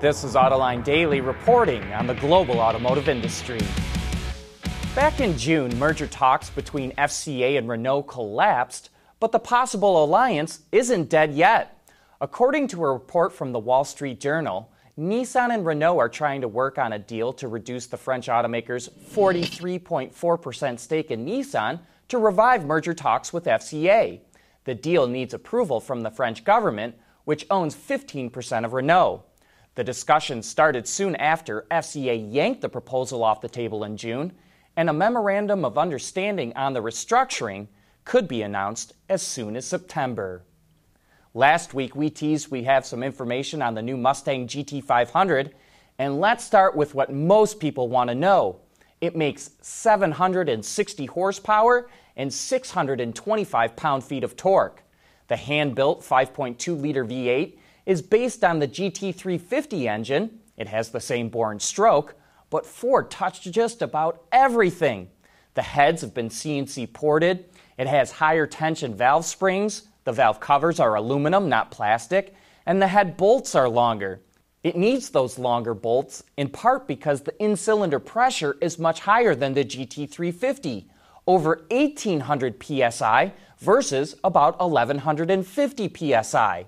[0.00, 3.60] This is Autoline Daily reporting on the global automotive industry.
[4.94, 11.08] Back in June, merger talks between FCA and Renault collapsed, but the possible alliance isn't
[11.08, 11.86] dead yet.
[12.20, 14.68] According to a report from the Wall Street Journal,
[14.98, 18.88] Nissan and Renault are trying to work on a deal to reduce the French automaker's
[19.12, 24.18] 43.4% stake in Nissan to revive merger talks with FCA.
[24.64, 29.24] The deal needs approval from the French government, which owns 15% of Renault.
[29.74, 34.32] The discussion started soon after FCA yanked the proposal off the table in June,
[34.76, 37.66] and a memorandum of understanding on the restructuring
[38.04, 40.44] could be announced as soon as September.
[41.32, 45.50] Last week, we teased we have some information on the new Mustang GT500,
[45.98, 48.60] and let's start with what most people want to know.
[49.00, 54.82] It makes 760 horsepower and 625 pound feet of torque.
[55.26, 60.40] The hand built 5.2 liter V8 is based on the GT350 engine.
[60.56, 62.14] It has the same and stroke,
[62.50, 65.10] but Ford touched just about everything.
[65.54, 67.44] The heads have been CNC ported.
[67.78, 72.34] It has higher tension valve springs, the valve covers are aluminum, not plastic,
[72.66, 74.20] and the head bolts are longer.
[74.62, 79.34] It needs those longer bolts in part because the in cylinder pressure is much higher
[79.34, 80.86] than the GT350,
[81.26, 86.66] over 1800 psi versus about 1150 psi.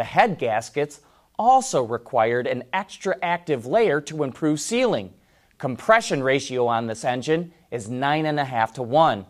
[0.00, 1.02] The head gaskets
[1.38, 5.12] also required an extra active layer to improve sealing.
[5.58, 9.26] Compression ratio on this engine is 9.5 to 1.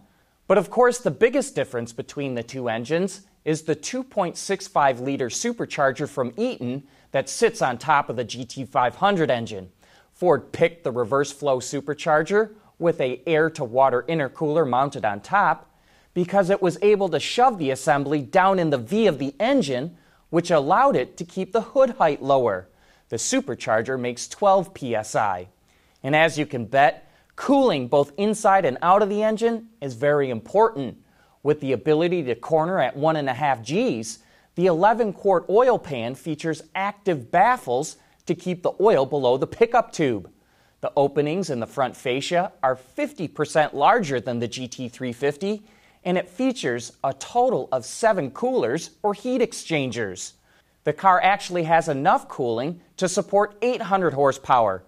[0.47, 6.09] But of course, the biggest difference between the two engines is the 2.65 liter supercharger
[6.09, 9.73] from Eaton that sits on top of the GT500 engine.
[10.13, 15.69] Ford picked the reverse flow supercharger with a air to water intercooler mounted on top
[16.15, 19.97] because it was able to shove the assembly down in the V of the engine,
[20.31, 22.69] which allowed it to keep the hood height lower.
[23.11, 25.49] The supercharger makes 12 psi.
[26.03, 30.31] And as you can bet, cooling both inside and out of the engine is very
[30.31, 30.99] important.
[31.43, 34.19] With the ability to corner at 1.5 Gs,
[34.55, 39.93] the 11 quart oil pan features active baffles to keep the oil below the pickup
[39.93, 40.31] tube.
[40.81, 45.63] The openings in the front fascia are 50% larger than the GT350,
[46.05, 50.35] and it features a total of seven coolers or heat exchangers.
[50.85, 54.83] The car actually has enough cooling to support 800 horsepower,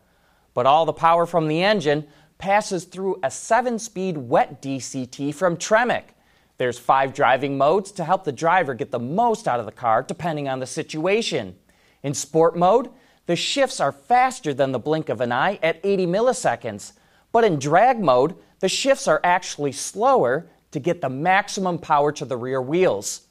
[0.55, 2.07] but all the power from the engine
[2.39, 6.05] passes through a 7 speed wet DCT from Tremec
[6.63, 10.01] there's five driving modes to help the driver get the most out of the car
[10.01, 11.57] depending on the situation.
[12.05, 12.89] In sport mode,
[13.27, 16.93] the shifts are faster than the blink of an eye at 80 milliseconds.
[17.33, 22.25] But in drag mode, the shifts are actually slower to get the maximum power to
[22.25, 23.23] the rear wheels.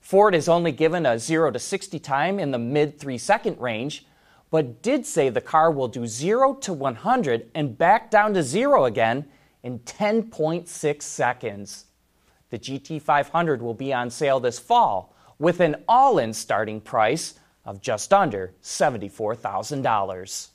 [0.00, 4.06] Ford is only given a 0 to 60 time in the mid 3 second range,
[4.50, 8.84] but did say the car will do 0 to 100 and back down to 0
[8.84, 9.26] again
[9.62, 11.86] in 10.6 seconds.
[12.50, 17.34] The GT500 will be on sale this fall with an all in starting price
[17.64, 20.48] of just under $74,000.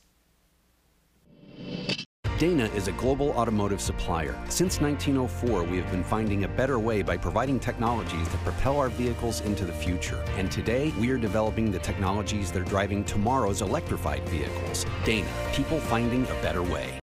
[2.38, 4.38] Dana is a global automotive supplier.
[4.50, 8.90] Since 1904, we have been finding a better way by providing technologies that propel our
[8.90, 10.22] vehicles into the future.
[10.36, 14.84] And today, we are developing the technologies that are driving tomorrow's electrified vehicles.
[15.06, 16.98] Dana, people finding a better way.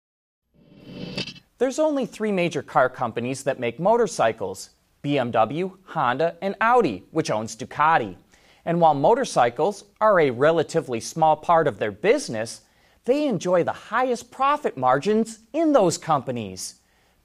[1.58, 4.70] There's only three major car companies that make motorcycles
[5.04, 8.18] BMW, Honda, and Audi, which owns Ducati.
[8.66, 12.62] And while motorcycles are a relatively small part of their business,
[13.06, 16.76] they enjoy the highest profit margins in those companies.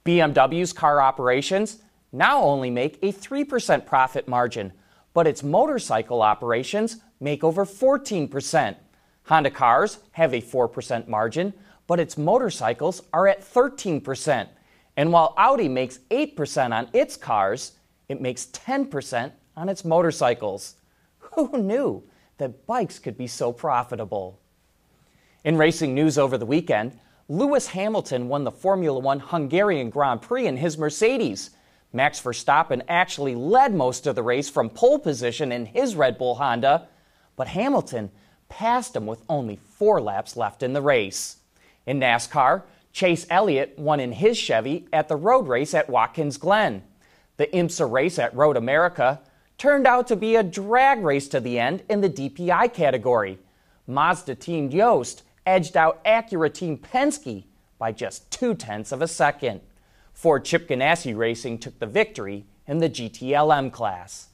[0.05, 1.81] BMW's car operations
[2.11, 4.73] now only make a 3% profit margin,
[5.13, 8.75] but its motorcycle operations make over 14%.
[9.23, 11.53] Honda cars have a 4% margin,
[11.87, 14.47] but its motorcycles are at 13%.
[14.97, 17.73] And while Audi makes 8% on its cars,
[18.09, 20.75] it makes 10% on its motorcycles.
[21.19, 22.03] Who knew
[22.37, 24.39] that bikes could be so profitable?
[25.45, 26.99] In racing news over the weekend,
[27.29, 31.51] Lewis Hamilton won the Formula One Hungarian Grand Prix in his Mercedes.
[31.93, 36.35] Max Verstappen actually led most of the race from pole position in his Red Bull
[36.35, 36.89] Honda,
[37.37, 38.11] but Hamilton
[38.49, 41.37] passed him with only four laps left in the race.
[41.85, 46.83] In NASCAR, Chase Elliott won in his Chevy at the road race at Watkins Glen.
[47.37, 49.21] The IMSA race at Road America
[49.57, 53.39] turned out to be a drag race to the end in the DPI category.
[53.87, 57.45] Mazda Team Joest edged out Acura Team Penske
[57.77, 59.61] by just two tenths of a second.
[60.13, 64.29] Ford Chip Ganassi Racing took the victory in the GTLM class.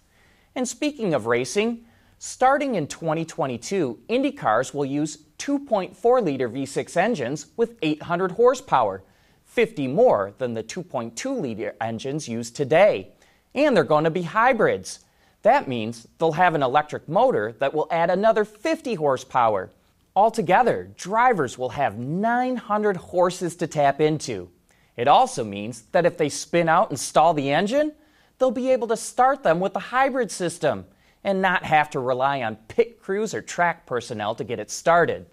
[0.55, 1.85] And speaking of racing,
[2.17, 9.03] Starting in 2022, IndyCars will use 2.4 liter V6 engines with 800 horsepower,
[9.43, 13.09] 50 more than the 2.2 liter engines used today.
[13.53, 15.01] And they're going to be hybrids.
[15.41, 19.69] That means they'll have an electric motor that will add another 50 horsepower.
[20.15, 24.49] Altogether, drivers will have 900 horses to tap into.
[24.95, 27.91] It also means that if they spin out and stall the engine,
[28.37, 30.85] they'll be able to start them with the hybrid system
[31.25, 35.25] and not have to rely on pit crews or track personnel to get it started.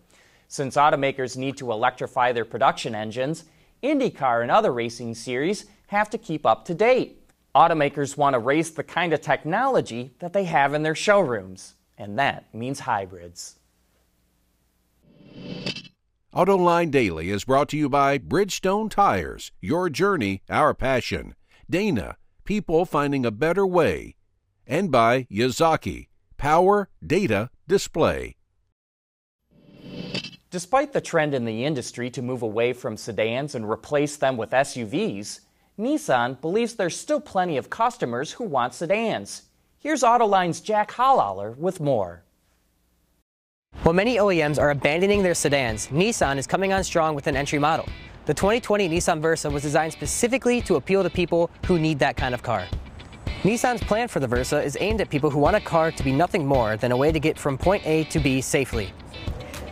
[0.49, 3.45] Since automakers need to electrify their production engines,
[3.85, 7.23] IndyCar and other racing series have to keep up to date.
[7.55, 12.19] Automakers want to race the kind of technology that they have in their showrooms, and
[12.19, 13.57] that means hybrids.
[16.35, 21.35] AutoLine Daily is brought to you by Bridgestone Tires, your journey, our passion.
[21.69, 24.17] Dana, people finding a better way.
[24.67, 26.09] And by Yazaki,
[26.39, 28.37] power, data, display.
[30.51, 34.51] Despite the trend in the industry to move away from sedans and replace them with
[34.51, 35.41] SUVs,
[35.79, 39.43] Nissan believes there's still plenty of customers who want sedans.
[39.79, 42.25] Here's Autoline's Jack Hollauer with more.
[43.83, 47.59] While many OEMs are abandoning their sedans, Nissan is coming on strong with an entry
[47.59, 47.85] model.
[48.27, 52.33] The 2020 Nissan Versa was designed specifically to appeal to people who need that kind
[52.33, 52.65] of car.
[53.43, 56.13] Nissan's plan for the Versa is aimed at people who want a car to be
[56.13, 58.93] nothing more than a way to get from point A to B safely.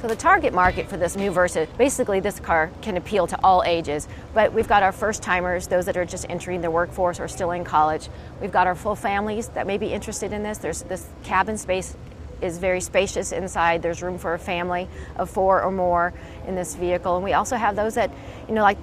[0.01, 3.63] So the target market for this new Versa, basically this car can appeal to all
[3.65, 7.29] ages, but we've got our first timers, those that are just entering the workforce or
[7.29, 8.09] still in college.
[8.41, 10.59] We've got our full families that may be interested in this.
[10.59, 11.97] There's this cabin space
[12.43, 13.83] is very spacious inside.
[13.83, 16.13] There's room for a family of four or more
[16.47, 17.17] in this vehicle.
[17.17, 18.11] And we also have those that,
[18.49, 18.79] you know, like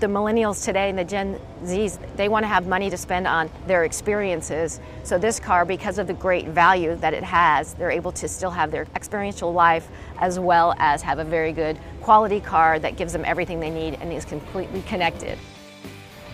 [0.00, 3.48] the millennials today and the Gen Zs, they want to have money to spend on
[3.66, 4.80] their experiences.
[5.04, 8.50] So this car, because of the great value that it has, they're able to still
[8.50, 9.88] have their experiential life
[10.18, 13.94] as well as have a very good quality car that gives them everything they need
[14.00, 15.38] and is completely connected.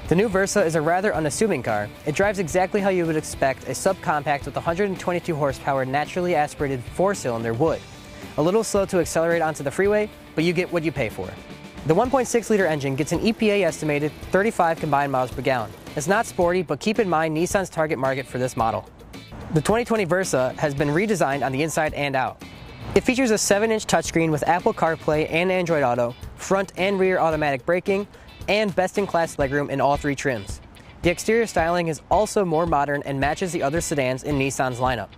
[0.09, 1.87] The new Versa is a rather unassuming car.
[2.07, 7.53] It drives exactly how you would expect a subcompact with 122 horsepower naturally aspirated four-cylinder
[7.53, 7.79] would.
[8.39, 11.29] A little slow to accelerate onto the freeway, but you get what you pay for.
[11.85, 15.71] The 1.6 liter engine gets an EPA estimated 35 combined miles per gallon.
[15.95, 18.89] It's not sporty, but keep in mind Nissan's target market for this model.
[19.53, 22.43] The 2020 Versa has been redesigned on the inside and out.
[22.95, 27.19] It features a 7 inch touchscreen with Apple CarPlay and Android Auto, front and rear
[27.19, 28.09] automatic braking,
[28.49, 30.61] and best-in-class legroom in all three trims.
[31.03, 35.09] The exterior styling is also more modern and matches the other sedans in Nissan's lineup.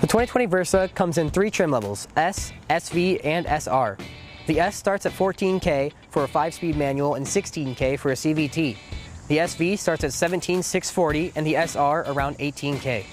[0.00, 3.96] The 2020 Versa comes in three trim levels, S, SV, and SR.
[4.48, 8.76] The S starts at 14K for a 5-speed manual and 16K for a CVT.
[9.28, 13.04] The SV starts at 17640 and the SR around 18K.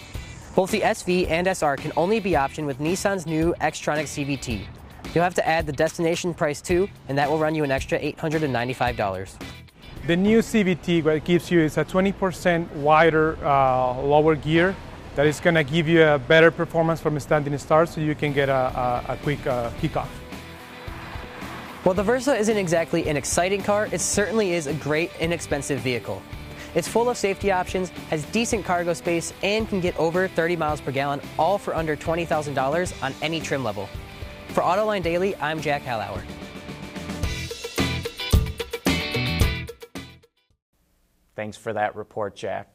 [0.55, 4.65] Both the SV and SR can only be optioned with Nissan's new Xtronic CVT.
[5.13, 7.99] You'll have to add the destination price too, and that will run you an extra
[7.99, 9.39] $895.
[10.05, 14.75] The new CVT, what it gives you is a 20% wider uh, lower gear
[15.15, 18.15] that is going to give you a better performance from a standing start so you
[18.15, 20.07] can get a, a, a quick uh, kickoff.
[21.83, 26.21] While the Versa isn't exactly an exciting car, it certainly is a great, inexpensive vehicle.
[26.75, 30.81] It's full of safety options, has decent cargo space, and can get over 30 miles
[30.81, 33.89] per gallon, all for under $20,000 on any trim level.
[34.49, 36.23] For Autoline Daily, I'm Jack Hollauer.
[41.35, 42.73] Thanks for that report, Jack.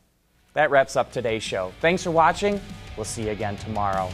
[0.55, 1.73] That wraps up today's show.
[1.81, 2.61] Thanks for watching.
[2.97, 4.09] We'll see you again tomorrow.